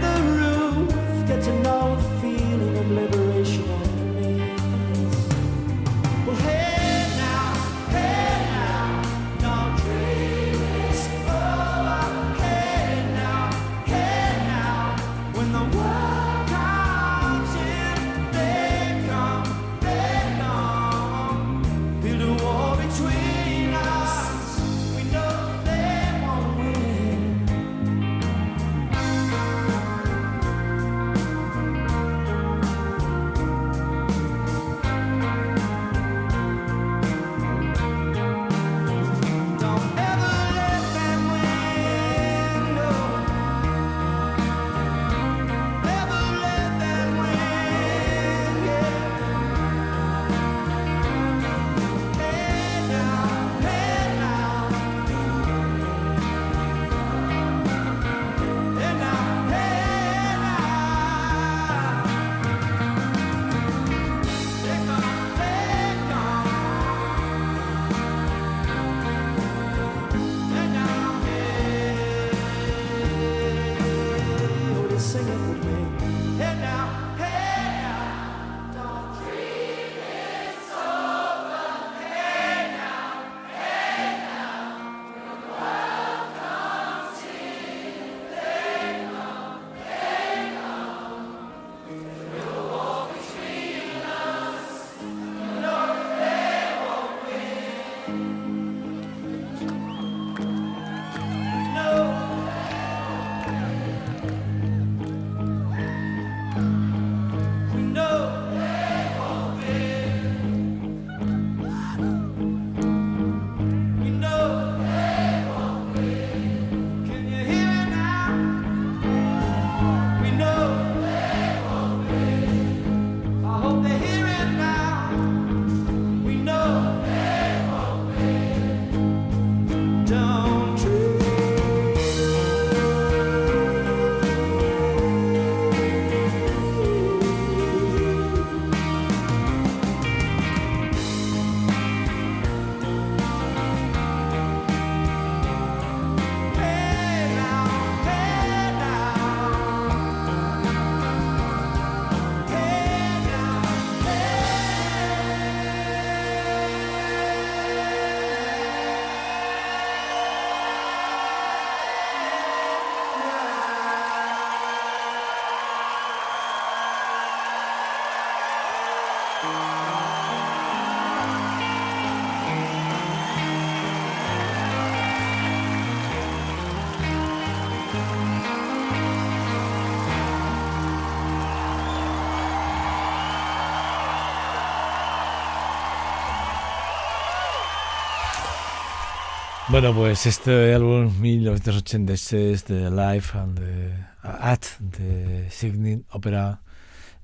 Bueno, 189.70 189.94
pues 189.94 190.26
este 190.26 190.74
álbum 190.74 191.12
1986 191.20 192.66
de 192.68 192.90
Life 192.90 193.38
and 193.38 193.60
the, 193.60 193.94
At 194.24 194.62
the 194.98 195.52
Sydney 195.52 196.06
Opera 196.12 196.62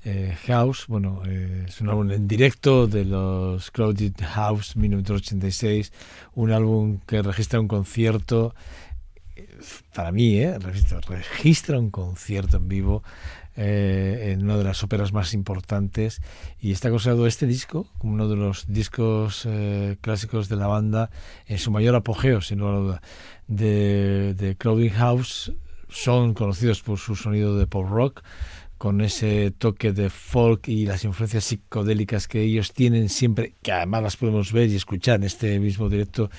eh, 0.04 0.36
House, 0.48 0.86
bueno, 0.88 1.22
eh, 1.26 1.64
es 1.70 1.80
un 1.80 1.88
álbum 1.88 2.12
en 2.12 2.28
directo 2.28 2.86
de 2.86 3.06
los 3.06 3.72
Crowded 3.72 4.12
House 4.34 4.76
1986, 4.76 5.94
un 6.36 6.52
álbum 6.52 7.00
que 7.08 7.22
registra 7.22 7.62
un 7.62 7.70
concierto, 7.70 8.54
eh, 9.38 9.48
para 9.96 10.12
mí, 10.12 10.36
eh, 10.36 10.60
registra, 10.60 11.00
registra 11.00 11.80
un 11.80 11.92
concierto 11.92 12.58
en 12.58 12.68
vivo 12.68 13.04
eh, 13.56 14.32
en 14.34 14.44
una 14.44 14.58
de 14.58 14.64
las 14.64 14.84
óperas 14.84 15.14
más 15.14 15.34
importantes 15.34 16.22
y 16.60 16.72
está 16.72 16.90
considerado 16.90 17.28
este 17.28 17.46
disco 17.46 17.88
como 18.00 18.14
uno 18.14 18.28
de 18.28 18.36
los 18.36 18.66
discos 18.68 19.44
eh, 19.46 19.98
clásicos 20.02 20.50
de 20.50 20.56
la 20.56 20.68
banda 20.68 21.10
en 21.48 21.60
su 21.60 21.72
mayor 21.72 21.96
apogeo, 21.96 22.42
sin 22.42 22.60
lugar 22.60 22.76
a 22.76 22.80
duda. 22.80 23.02
De, 23.48 24.34
de 24.34 24.90
House 24.92 25.54
son 25.90 26.34
conocidos 26.34 26.82
por 26.82 26.98
su 26.98 27.16
sonido 27.16 27.58
de 27.58 27.68
pop 27.68 27.88
rock, 27.88 28.24
con 28.84 29.00
ese 29.00 29.52
toque 29.52 29.94
de 29.94 30.10
folk 30.10 30.68
y 30.68 30.86
las 30.86 31.06
influencias 31.06 31.46
psicodélicas 31.46 32.28
que 32.28 32.42
ellos 32.42 32.74
tienen 32.74 33.08
siempre, 33.08 33.56
que 33.62 33.72
además 33.72 34.04
las 34.04 34.18
podemos 34.18 34.52
ver 34.52 34.68
y 34.70 34.76
escuchar 34.76 35.16
en 35.16 35.24
este 35.24 35.58
mismo 35.62 35.88
directo 35.88 36.30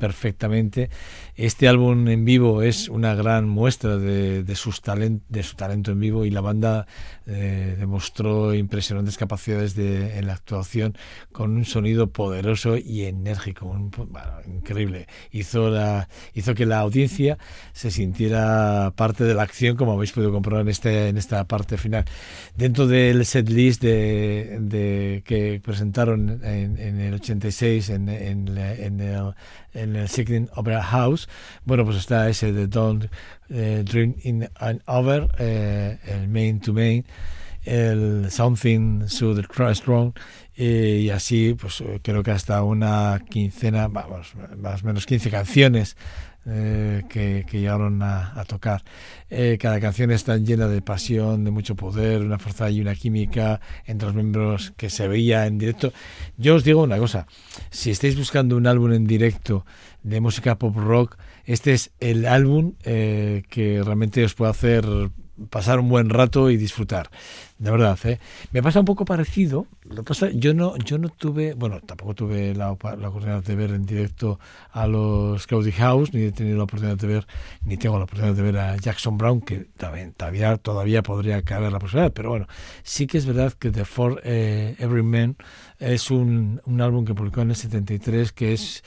perfectamente. 0.00 0.90
Este 1.36 1.68
álbum 1.68 2.08
en 2.08 2.24
vivo 2.24 2.62
es 2.62 2.88
una 2.88 3.14
gran 3.14 3.48
muestra 3.48 3.98
de, 3.98 4.42
de, 4.42 4.54
sus 4.56 4.80
talent, 4.80 5.22
de 5.28 5.44
su 5.44 5.54
talento 5.54 5.92
en 5.92 6.00
vivo 6.00 6.24
y 6.24 6.30
la 6.30 6.40
banda 6.40 6.88
eh, 7.26 7.76
demostró 7.78 8.54
impresionantes 8.54 9.16
capacidades 9.16 9.74
de, 9.74 10.18
en 10.18 10.26
la 10.26 10.34
actuación 10.34 10.96
con 11.32 11.56
un 11.56 11.64
sonido 11.64 12.08
poderoso 12.08 12.76
y 12.76 13.04
enérgico, 13.04 13.66
un, 13.66 13.90
bueno, 13.90 14.32
increíble. 14.46 15.06
Hizo, 15.30 15.70
la, 15.70 16.08
hizo 16.34 16.54
que 16.54 16.66
la 16.66 16.80
audiencia 16.80 17.38
se 17.72 17.90
sintiera 17.90 18.92
parte 18.96 19.24
de 19.24 19.34
la 19.34 19.42
acción, 19.42 19.76
como 19.76 19.92
habéis 19.92 20.12
podido 20.12 20.32
comprobar 20.32 20.62
en, 20.62 20.68
este, 20.68 21.08
en 21.08 21.18
esta 21.18 21.44
parte 21.44 21.76
final 21.76 22.04
Dentro 22.56 22.86
del 22.86 23.24
set 23.24 23.48
list 23.48 23.82
de, 23.82 25.22
que 25.24 25.60
presentaron 25.64 26.40
en, 26.44 26.78
en, 26.78 27.00
el 27.00 27.14
86 27.14 27.88
en, 27.90 28.08
en, 28.08 28.48
en 28.58 29.00
el, 29.00 29.34
en 29.74 29.96
el 29.96 30.08
Signing 30.08 30.48
Opera 30.54 30.82
House, 30.82 31.28
bueno, 31.64 31.84
pues 31.84 31.96
está 31.96 32.28
ese 32.28 32.52
de 32.52 32.66
Don't 32.66 33.04
uh, 33.04 33.82
Dream 33.84 34.14
in 34.22 34.48
an 34.56 34.82
Over, 34.86 35.28
eh, 35.38 35.98
el 36.06 36.28
Main 36.28 36.60
to 36.60 36.72
Main, 36.72 37.04
el 37.64 38.30
Something 38.30 39.08
So 39.08 39.34
the 39.34 39.74
Strong, 39.74 40.14
y 40.54 41.08
así, 41.08 41.54
pues 41.54 41.82
creo 42.02 42.22
que 42.22 42.30
hasta 42.30 42.62
una 42.62 43.20
quincena, 43.30 43.88
vamos, 43.88 44.34
más 44.58 44.82
o 44.82 44.86
menos 44.86 45.06
15 45.06 45.30
canciones 45.30 45.96
eh, 46.44 47.04
que, 47.08 47.44
llegaron 47.52 48.02
a, 48.02 48.38
a 48.38 48.44
tocar. 48.44 48.82
Eh, 49.30 49.58
cada 49.60 49.78
canción 49.80 50.10
está 50.10 50.36
llena 50.36 50.66
de 50.66 50.82
pasión, 50.82 51.44
de 51.44 51.50
mucho 51.50 51.76
poder, 51.76 52.22
una 52.22 52.38
fuerza 52.38 52.68
y 52.70 52.80
una 52.80 52.94
química 52.94 53.60
entre 53.86 54.06
los 54.06 54.14
miembros 54.14 54.72
que 54.76 54.90
se 54.90 55.06
veía 55.06 55.46
en 55.46 55.58
directo. 55.58 55.92
Yo 56.36 56.56
os 56.56 56.64
digo 56.64 56.82
una 56.82 56.98
cosa, 56.98 57.26
si 57.70 57.90
estáis 57.90 58.16
buscando 58.16 58.56
un 58.56 58.66
álbum 58.66 58.92
en 58.92 59.06
directo 59.06 59.64
de 60.02 60.20
música 60.20 60.58
pop 60.58 60.76
rock, 60.76 61.16
este 61.44 61.74
es 61.74 61.92
el 62.00 62.26
álbum 62.26 62.74
eh, 62.84 63.44
que 63.48 63.80
realmente 63.84 64.24
os 64.24 64.34
puede 64.34 64.50
hacer 64.50 64.84
pasar 65.50 65.80
un 65.80 65.88
buen 65.88 66.10
rato 66.10 66.50
y 66.50 66.56
disfrutar. 66.56 67.10
De 67.58 67.70
verdad, 67.70 67.96
¿eh? 68.04 68.18
Me 68.50 68.60
pasa 68.60 68.80
un 68.80 68.84
poco 68.84 69.04
parecido. 69.04 69.66
Lo 69.84 70.02
pasa, 70.02 70.30
yo 70.32 70.52
no, 70.52 70.76
yo 70.78 70.98
no 70.98 71.08
tuve, 71.10 71.54
bueno, 71.54 71.80
tampoco 71.80 72.14
tuve 72.14 72.54
la, 72.54 72.66
la 72.66 73.08
oportunidad 73.08 73.44
de 73.44 73.54
ver 73.54 73.70
en 73.70 73.86
directo 73.86 74.40
a 74.72 74.88
los 74.88 75.46
Cloudy 75.46 75.70
House, 75.70 76.12
ni 76.12 76.22
he 76.22 76.32
tenido 76.32 76.56
la 76.56 76.64
oportunidad 76.64 76.96
de 76.96 77.06
ver, 77.06 77.26
ni 77.64 77.76
tengo 77.76 77.98
la 77.98 78.04
oportunidad 78.04 78.34
de 78.34 78.42
ver 78.42 78.58
a 78.58 78.76
Jackson 78.76 79.16
Brown, 79.16 79.40
que 79.40 79.68
también, 79.76 80.12
todavía, 80.12 80.56
todavía 80.56 81.02
podría 81.02 81.42
caber 81.42 81.70
la 81.70 81.78
posibilidad, 81.78 82.12
pero 82.12 82.30
bueno, 82.30 82.48
sí 82.82 83.06
que 83.06 83.18
es 83.18 83.26
verdad 83.26 83.52
que 83.52 83.70
The 83.70 83.84
For 83.84 84.20
eh, 84.24 84.74
Every 84.78 85.04
Man 85.04 85.36
es 85.78 86.10
un, 86.10 86.60
un 86.64 86.80
álbum 86.80 87.04
que 87.04 87.14
publicó 87.14 87.42
en 87.42 87.50
el 87.50 87.56
73 87.56 88.32
que 88.32 88.52
es 88.54 88.82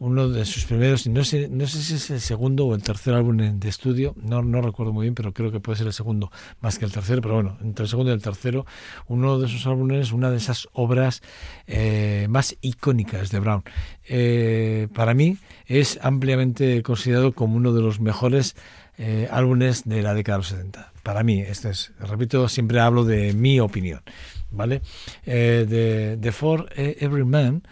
uno 0.00 0.30
de 0.30 0.46
sus 0.46 0.64
primeros, 0.64 1.06
no 1.06 1.24
sé, 1.24 1.48
no 1.50 1.66
sé 1.66 1.82
si 1.82 1.94
es 1.94 2.10
el 2.10 2.20
segundo 2.20 2.64
o 2.66 2.74
el 2.74 2.82
tercer 2.82 3.12
álbum 3.12 3.36
de 3.36 3.68
estudio, 3.68 4.14
no, 4.16 4.42
no 4.42 4.62
recuerdo 4.62 4.94
muy 4.94 5.04
bien, 5.04 5.14
pero 5.14 5.34
creo 5.34 5.52
que 5.52 5.60
puede 5.60 5.76
ser 5.76 5.86
el 5.86 5.92
segundo 5.92 6.32
más 6.62 6.78
que 6.78 6.86
el 6.86 6.92
tercero, 6.92 7.20
pero 7.20 7.34
bueno, 7.34 7.58
entre 7.60 7.84
el 7.84 7.88
segundo 7.90 8.10
y 8.10 8.14
el 8.14 8.22
tercero, 8.22 8.64
uno 9.08 9.38
de 9.38 9.46
esos 9.46 9.66
álbumes, 9.66 10.12
una 10.12 10.30
de 10.30 10.38
esas 10.38 10.68
obras 10.72 11.22
eh, 11.66 12.26
más 12.30 12.56
icónicas 12.62 13.30
de 13.30 13.40
Brown. 13.40 13.62
Eh, 14.08 14.88
para 14.94 15.12
mí 15.12 15.36
es 15.66 15.98
ampliamente 16.02 16.82
considerado 16.82 17.34
como 17.34 17.56
uno 17.56 17.74
de 17.74 17.82
los 17.82 18.00
mejores 18.00 18.56
eh, 18.96 19.28
álbumes 19.30 19.84
de 19.84 20.00
la 20.00 20.14
década 20.14 20.38
de 20.38 20.40
los 20.40 20.48
70. 20.48 20.92
Para 21.02 21.22
mí, 21.22 21.40
este 21.40 21.70
es, 21.70 21.92
repito, 22.00 22.48
siempre 22.48 22.80
hablo 22.80 23.04
de 23.04 23.34
mi 23.34 23.60
opinión, 23.60 24.00
¿vale? 24.50 24.80
Eh, 25.26 25.66
de, 25.68 26.16
de 26.16 26.32
For 26.32 26.70
Every 26.74 27.24
Man 27.24 27.62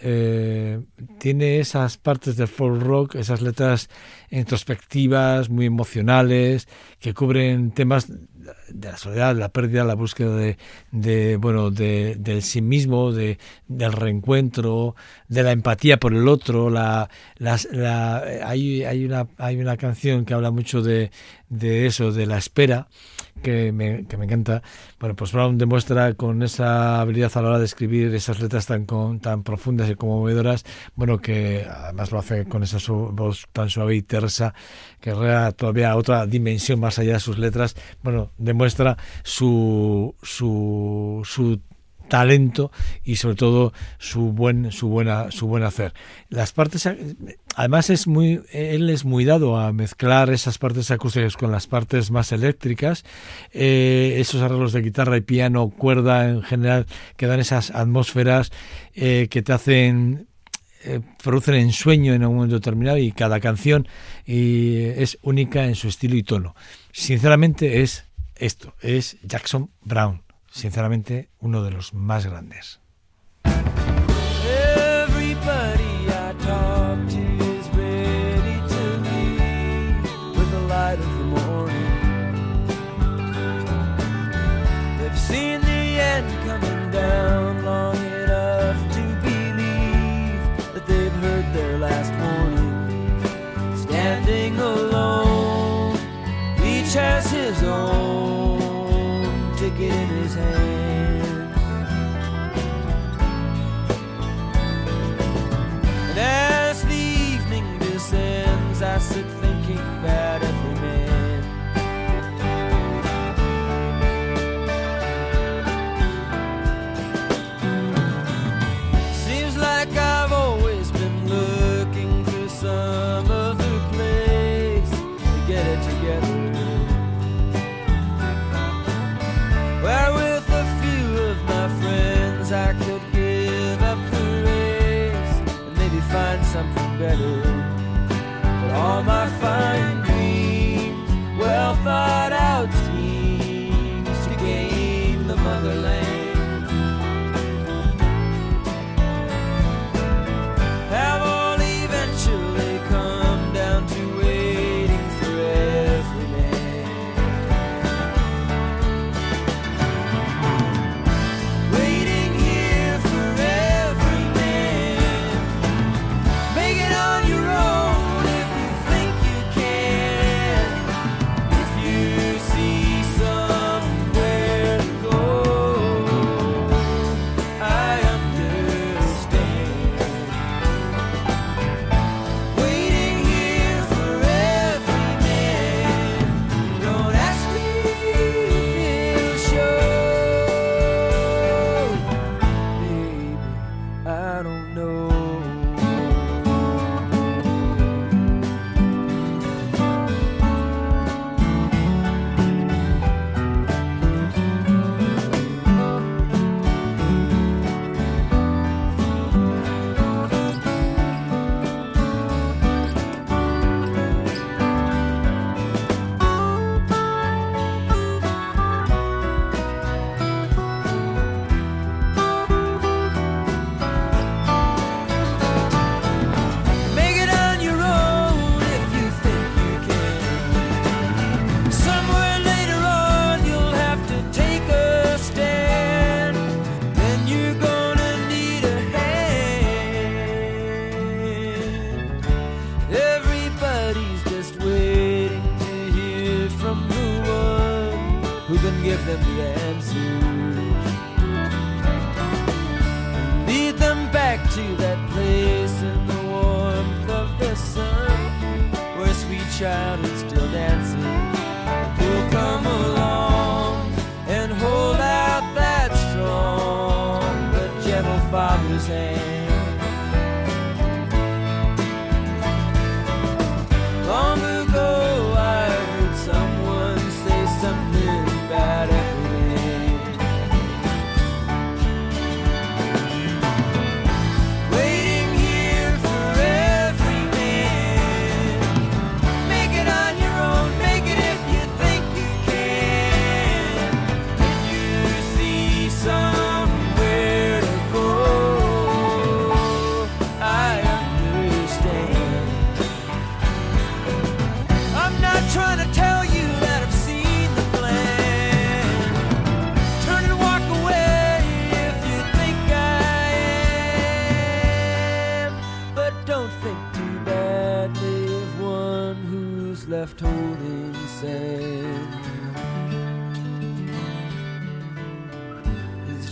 eh, 0.00 0.80
tiene 1.18 1.58
esas 1.58 1.96
partes 1.96 2.36
del 2.36 2.48
folk 2.48 2.82
rock, 2.82 3.14
esas 3.16 3.42
letras 3.42 3.88
introspectivas, 4.30 5.50
muy 5.50 5.66
emocionales, 5.66 6.68
que 7.00 7.14
cubren 7.14 7.72
temas 7.72 8.08
de 8.08 8.88
la 8.88 8.96
soledad, 8.96 9.36
la 9.36 9.50
pérdida, 9.50 9.84
la 9.84 9.94
búsqueda 9.94 10.36
de, 10.36 10.56
de 10.92 11.36
bueno, 11.36 11.70
de, 11.70 12.16
del 12.18 12.42
sí 12.42 12.62
mismo, 12.62 13.12
de, 13.12 13.38
del 13.66 13.92
reencuentro, 13.92 14.94
de 15.28 15.42
la 15.42 15.52
empatía 15.52 15.98
por 15.98 16.14
el 16.14 16.28
otro. 16.28 16.70
La, 16.70 17.08
hay, 18.44 18.84
hay, 18.84 19.04
una, 19.04 19.26
hay 19.36 19.56
una 19.56 19.76
canción 19.76 20.24
que 20.24 20.34
habla 20.34 20.50
mucho 20.50 20.82
de 20.82 21.10
eso, 21.50 22.12
de 22.12 22.26
la 22.26 22.38
espera, 22.38 22.88
que 23.38 23.72
me, 23.72 24.06
que 24.06 24.16
me 24.16 24.24
encanta. 24.24 24.62
Bueno, 25.00 25.16
pues 25.16 25.32
Brown 25.32 25.58
demuestra 25.58 26.14
con 26.14 26.42
esa 26.42 27.00
habilidad 27.00 27.30
a 27.34 27.42
la 27.42 27.48
hora 27.48 27.58
de 27.58 27.64
escribir 27.64 28.14
esas 28.14 28.40
letras 28.40 28.66
tan, 28.66 28.84
con, 28.86 29.20
tan 29.20 29.42
profundas 29.42 29.90
y 29.90 29.94
conmovedoras, 29.94 30.64
bueno, 30.96 31.18
que 31.18 31.66
además 31.68 32.12
lo 32.12 32.18
hace 32.18 32.46
con 32.46 32.62
esa 32.62 32.78
voz 32.88 33.46
tan 33.52 33.70
suave 33.70 33.96
y 33.96 34.02
tersa, 34.02 34.54
que 35.00 35.12
crea 35.12 35.52
todavía 35.52 35.96
otra 35.96 36.26
dimensión 36.26 36.80
más 36.80 36.98
allá 36.98 37.14
de 37.14 37.20
sus 37.20 37.38
letras. 37.38 37.76
Bueno, 38.02 38.32
demuestra 38.38 38.96
su, 39.22 40.14
su, 40.22 41.22
su 41.24 41.60
talento 42.08 42.72
y 43.04 43.16
sobre 43.16 43.36
todo 43.36 43.72
su 43.98 44.32
buen 44.32 44.72
su 44.72 44.88
buena 44.88 45.30
su 45.30 45.46
buen 45.46 45.62
hacer 45.62 45.92
las 46.30 46.52
partes 46.52 46.88
además 47.58 47.90
es 47.90 48.06
muy 48.06 48.40
él 48.52 48.88
es 48.88 49.04
muy 49.04 49.24
dado 49.24 49.58
a 49.58 49.72
mezclar 49.72 50.30
esas 50.30 50.58
partes 50.58 50.92
acústicas 50.92 51.36
con 51.36 51.50
las 51.50 51.66
partes 51.66 52.12
más 52.12 52.30
eléctricas. 52.30 53.04
Eh, 53.52 54.14
esos 54.18 54.42
arreglos 54.42 54.72
de 54.72 54.80
guitarra 54.80 55.16
y 55.16 55.22
piano 55.22 55.68
cuerda 55.70 56.28
en 56.28 56.42
general 56.42 56.86
que 57.16 57.26
dan 57.26 57.40
esas 57.40 57.72
atmósferas 57.72 58.52
eh, 58.94 59.26
que 59.28 59.42
te 59.42 59.52
hacen 59.52 60.28
eh, 60.84 61.00
producen 61.20 61.56
ensueño 61.56 62.14
en 62.14 62.24
un 62.24 62.36
momento 62.36 62.54
determinado 62.54 62.96
y 62.96 63.10
cada 63.10 63.40
canción 63.40 63.88
es 64.24 65.18
única 65.22 65.64
en 65.64 65.74
su 65.74 65.88
estilo 65.88 66.14
y 66.14 66.22
tono. 66.22 66.54
Sinceramente 66.92 67.82
es 67.82 68.04
esto 68.36 68.74
es 68.80 69.18
Jackson 69.22 69.70
Brown, 69.82 70.22
sinceramente 70.48 71.30
uno 71.40 71.64
de 71.64 71.72
los 71.72 71.92
más 71.92 72.24
grandes. 72.24 72.78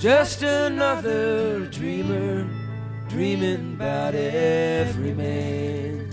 Just 0.07 0.45
another 0.45 1.67
dreamer 1.67 2.49
dreaming 3.09 3.75
about 3.75 4.15
every 4.15 5.13
man. 5.13 6.06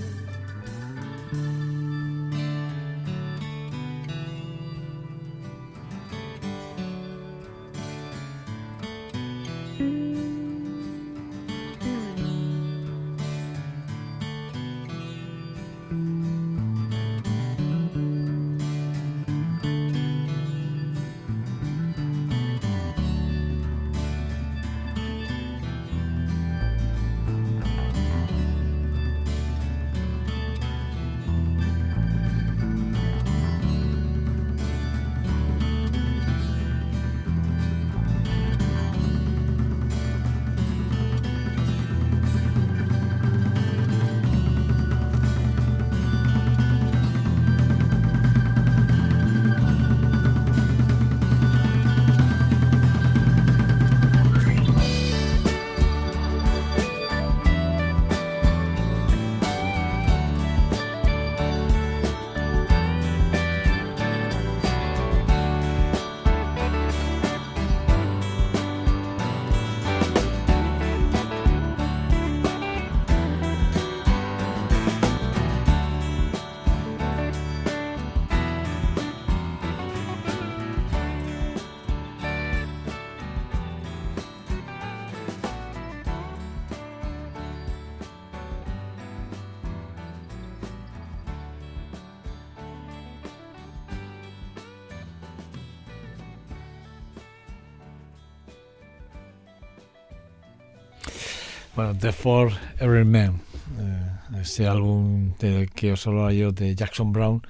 Bueno, 101.76 101.96
The 101.98 102.12
For 102.12 102.52
Every 102.80 103.04
Man. 103.04 103.42
Eh, 103.80 104.42
ese 104.42 104.68
álbum 104.68 105.34
de 105.40 105.68
que 105.74 105.94
os 105.94 106.06
hablaba 106.06 106.32
yo 106.32 106.52
de 106.52 106.76
Jackson 106.76 107.12
Brown, 107.12 107.42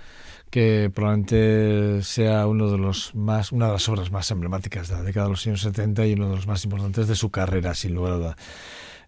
que 0.49 0.89
probablemente 0.93 2.01
sea 2.03 2.47
uno 2.47 2.71
de 2.71 2.78
los 2.78 3.13
más, 3.15 3.51
una 3.51 3.67
de 3.67 3.74
las 3.74 3.89
obras 3.89 4.11
más 4.11 4.32
emblemáticas 4.32 4.88
de 4.88 4.95
la 4.95 5.03
década 5.03 5.26
de 5.26 5.32
los 5.32 5.45
años 5.45 5.61
70 5.61 6.07
y 6.07 6.13
uno 6.13 6.30
de 6.30 6.36
los 6.38 6.47
más 6.47 6.63
importantes 6.63 7.09
de 7.09 7.15
su 7.15 7.32
carrera, 7.32 7.74
sin 7.76 7.95
lugar 7.95 8.13
a 8.13 8.15
duda. 8.15 8.38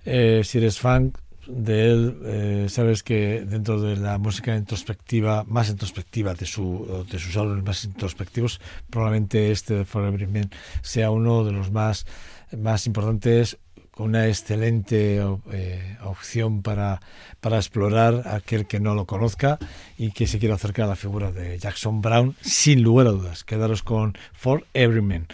Eh, 0.03 0.41
si 0.43 0.57
eres 0.57 0.79
fan 0.79 1.13
de 1.47 1.91
él, 1.91 2.21
eh, 2.25 2.65
sabes 2.67 3.01
que 3.01 3.45
dentro 3.47 3.79
de 3.79 3.95
la 3.95 4.17
música 4.17 4.53
introspectiva, 4.53 5.45
más 5.47 5.69
introspectiva 5.69 6.33
de, 6.33 6.45
su, 6.45 7.05
de 7.09 7.19
sus 7.19 7.37
álbumes 7.37 7.63
más 7.63 7.85
introspectivos, 7.85 8.59
probablemente 8.89 9.51
este 9.51 9.75
de 9.75 9.85
Forever 9.85 10.27
Man 10.27 10.49
sea 10.81 11.09
uno 11.09 11.45
de 11.45 11.53
los 11.53 11.71
más, 11.71 12.05
más 12.51 12.85
importantes 12.85 13.59
una 13.97 14.27
excelente 14.27 15.23
eh, 15.51 15.97
opción 16.03 16.61
para, 16.61 17.01
para 17.39 17.57
explorar 17.57 18.23
a 18.25 18.35
aquel 18.35 18.67
que 18.67 18.79
no 18.79 18.93
lo 18.93 19.05
conozca 19.05 19.57
y 19.97 20.11
que 20.11 20.27
se 20.27 20.39
quiera 20.39 20.55
acercar 20.55 20.85
a 20.85 20.89
la 20.89 20.95
figura 20.95 21.31
de 21.31 21.57
Jackson 21.57 22.01
Brown, 22.01 22.35
sin 22.41 22.81
lugar 22.83 23.07
a 23.07 23.11
dudas. 23.11 23.43
Quedaros 23.43 23.83
con 23.83 24.17
For 24.33 24.65
Every 24.73 25.01
Man. 25.01 25.27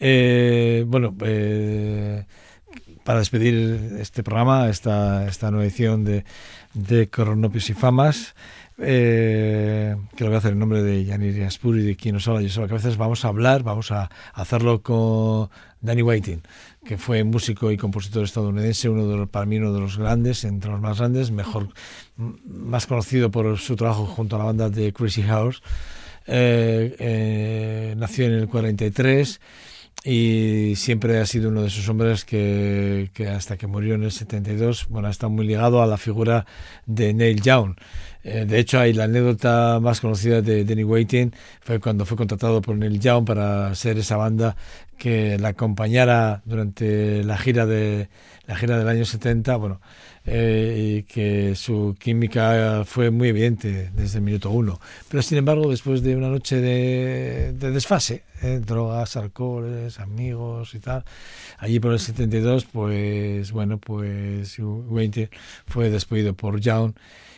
Eh, 0.00 0.84
bueno, 0.86 1.14
eh, 1.24 2.24
para 3.04 3.20
despedir 3.20 3.96
este 4.00 4.22
programa, 4.22 4.68
esta, 4.68 5.26
esta 5.28 5.50
nueva 5.50 5.64
edición 5.64 6.04
de, 6.04 6.24
de 6.74 7.08
Coronopios 7.08 7.70
y 7.70 7.74
Famas, 7.74 8.34
eh, 8.78 9.96
que 10.14 10.24
lo 10.24 10.30
voy 10.30 10.34
a 10.34 10.38
hacer 10.38 10.52
en 10.52 10.58
nombre 10.58 10.82
de 10.82 11.04
Yanir 11.04 11.42
Aspuri, 11.44 11.82
de 11.82 11.96
quien 11.96 12.14
nos 12.14 12.28
habla 12.28 12.42
yo 12.42 12.50
solo, 12.50 12.66
que 12.66 12.74
a 12.74 12.76
veces 12.76 12.96
vamos 12.96 13.24
a 13.24 13.28
hablar, 13.28 13.62
vamos 13.62 13.90
a 13.90 14.10
hacerlo 14.34 14.82
con 14.82 15.48
Danny 15.80 16.02
Whiting, 16.02 16.42
que 16.86 16.96
fue 16.96 17.24
músico 17.24 17.70
y 17.70 17.76
compositor 17.76 18.24
estadounidense, 18.24 18.88
uno 18.88 19.06
de 19.06 19.16
los, 19.16 19.28
para 19.28 19.46
mí 19.46 19.58
uno 19.58 19.72
de 19.72 19.80
los 19.80 19.98
grandes, 19.98 20.44
entre 20.44 20.70
los 20.70 20.80
más 20.80 20.98
grandes, 20.98 21.30
mejor, 21.30 21.68
más 22.16 22.86
conocido 22.86 23.30
por 23.30 23.58
su 23.58 23.76
trabajo 23.76 24.06
junto 24.06 24.36
a 24.36 24.38
la 24.38 24.44
banda 24.46 24.70
de 24.70 24.92
Crazy 24.92 25.22
House. 25.22 25.62
Eh, 26.26 26.96
eh, 26.98 27.94
nació 27.96 28.26
en 28.26 28.32
el 28.32 28.48
43 28.48 29.40
y 30.04 30.74
siempre 30.76 31.18
ha 31.18 31.26
sido 31.26 31.48
uno 31.48 31.62
de 31.62 31.68
esos 31.68 31.88
hombres 31.88 32.24
que, 32.24 33.10
que, 33.12 33.28
hasta 33.28 33.56
que 33.56 33.66
murió 33.66 33.94
en 33.94 34.04
el 34.04 34.12
72, 34.12 34.86
bueno, 34.88 35.08
está 35.08 35.28
muy 35.28 35.46
ligado 35.46 35.82
a 35.82 35.86
la 35.86 35.96
figura 35.96 36.46
de 36.86 37.12
Neil 37.12 37.40
Young. 37.42 37.74
Eh, 38.28 38.44
de 38.44 38.58
hecho, 38.58 38.80
hay 38.80 38.92
la 38.92 39.04
anécdota 39.04 39.78
más 39.80 40.00
conocida 40.00 40.42
de 40.42 40.64
Danny 40.64 40.82
Waiting, 40.82 41.32
fue 41.60 41.78
cuando 41.78 42.04
fue 42.04 42.16
contratado 42.16 42.60
por 42.60 42.76
Neil 42.76 42.98
Young 42.98 43.24
para 43.24 43.72
ser 43.76 43.98
esa 43.98 44.16
banda 44.16 44.56
que 44.98 45.38
la 45.38 45.50
acompañara 45.50 46.42
durante 46.44 47.22
la 47.22 47.38
gira 47.38 47.66
de 47.66 48.08
la 48.48 48.56
gira 48.56 48.78
del 48.78 48.88
año 48.88 49.04
70, 49.04 49.56
bueno, 49.56 49.80
eh, 50.24 50.96
y 50.98 51.02
que 51.04 51.54
su 51.54 51.94
química 52.00 52.82
fue 52.84 53.12
muy 53.12 53.28
evidente 53.28 53.90
desde 53.94 54.18
el 54.18 54.24
minuto 54.24 54.50
uno. 54.50 54.80
Pero 55.08 55.22
sin 55.22 55.38
embargo, 55.38 55.70
después 55.70 56.02
de 56.02 56.16
una 56.16 56.28
noche 56.28 56.60
de, 56.60 57.52
de 57.52 57.70
desfase, 57.70 58.24
eh, 58.42 58.60
drogas, 58.64 59.16
alcoholes, 59.16 60.00
amigos 60.00 60.74
y 60.74 60.80
tal, 60.80 61.04
allí 61.58 61.78
por 61.78 61.92
el 61.92 62.00
72, 62.00 62.64
pues 62.64 63.52
bueno, 63.52 63.78
pues 63.78 64.58
Wayne 64.58 65.30
fue 65.68 65.90
despedido 65.90 66.34
por 66.34 66.58
Young 66.58 66.92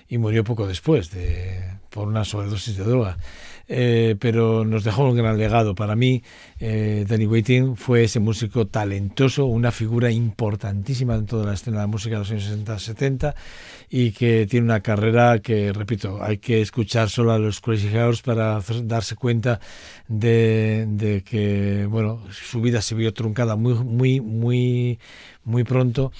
y 0.08 0.18
murió 0.18 0.44
poco 0.44 0.66
después 0.66 1.10
de, 1.10 1.78
por 1.90 2.08
una 2.08 2.24
sobredosis 2.24 2.76
de 2.76 2.84
droga. 2.84 3.18
Eh, 3.70 4.16
pero 4.18 4.64
nos 4.64 4.82
dejó 4.82 5.04
un 5.04 5.16
gran 5.16 5.36
legado. 5.36 5.74
Para 5.74 5.94
mí, 5.94 6.22
eh, 6.58 7.04
Danny 7.06 7.26
Waiting 7.26 7.76
fue 7.76 8.04
ese 8.04 8.18
músico 8.18 8.66
talentoso, 8.66 9.44
una 9.44 9.70
figura 9.70 10.10
importantísima 10.10 11.16
en 11.16 11.26
toda 11.26 11.44
la 11.44 11.52
escena 11.52 11.76
de 11.76 11.82
la 11.82 11.86
música 11.86 12.14
de 12.14 12.20
los 12.20 12.30
años 12.30 12.50
60-70 12.50 13.34
y 13.90 14.12
que 14.12 14.46
tiene 14.46 14.64
una 14.64 14.80
carrera 14.80 15.40
que, 15.40 15.74
repito, 15.74 16.18
hay 16.22 16.38
que 16.38 16.62
escuchar 16.62 17.10
solo 17.10 17.32
a 17.32 17.38
los 17.38 17.60
Crazy 17.60 17.90
House 17.90 18.22
para 18.22 18.58
darse 18.84 19.16
cuenta 19.16 19.60
de, 20.08 20.86
de 20.88 21.22
que, 21.22 21.86
bueno, 21.90 22.22
su 22.30 22.62
vida 22.62 22.80
se 22.80 22.94
vio 22.94 23.12
truncada 23.12 23.54
muy, 23.56 23.74
muy, 23.74 24.20
muy 24.22 24.98
muy 25.48 25.64
pronto, 25.64 26.12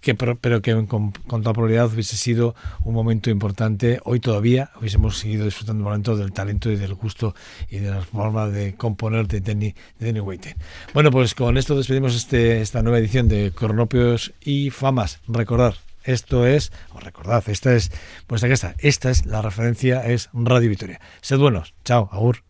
que, 0.00 0.14
pero, 0.14 0.62
que 0.62 0.72
con, 0.86 1.10
con, 1.10 1.42
toda 1.42 1.52
probabilidad 1.52 1.92
hubiese 1.92 2.16
sido 2.16 2.54
un 2.84 2.94
momento 2.94 3.28
importante. 3.28 4.00
Hoy 4.04 4.20
todavía 4.20 4.70
hubiésemos 4.80 5.18
seguido 5.18 5.44
disfrutando 5.44 5.84
momento 5.84 6.16
del 6.16 6.32
talento 6.32 6.70
y 6.70 6.76
del 6.76 6.94
gusto 6.94 7.34
y 7.68 7.78
de 7.78 7.90
la 7.90 8.02
forma 8.02 8.48
de 8.48 8.74
componer 8.74 9.26
de 9.26 9.40
Danny, 9.40 9.74
de 9.98 10.12
Danny. 10.12 10.20
Bueno, 10.94 11.10
pues 11.10 11.34
con 11.34 11.58
esto 11.58 11.76
despedimos 11.76 12.14
este, 12.14 12.60
esta 12.60 12.82
nueva 12.82 12.98
edición 12.98 13.28
de 13.28 13.52
Cronopios 13.54 14.32
y 14.40 14.70
Famas. 14.70 15.20
Recordar, 15.28 15.74
esto 16.04 16.46
es, 16.46 16.72
o 16.94 17.00
recordad, 17.00 17.44
esta 17.48 17.74
es 17.74 17.90
vuestra 18.28 18.48
casa, 18.48 18.74
esta 18.78 19.10
es 19.10 19.26
la 19.26 19.42
referencia, 19.42 20.06
es 20.06 20.30
Radio 20.32 20.68
Victoria. 20.68 21.00
Sed 21.20 21.38
buenos, 21.38 21.74
chao, 21.84 22.08
agur. 22.12 22.47